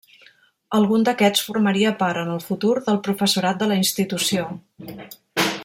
[0.77, 4.49] Algun d'aquests formaria part, en el futur, del professorat de la institució.